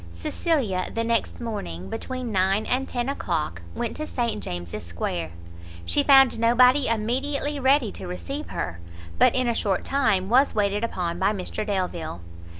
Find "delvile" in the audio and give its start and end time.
11.63-12.19